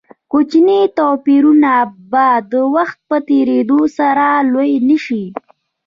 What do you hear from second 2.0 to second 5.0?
به د وخت په تېرېدو سره لوی نه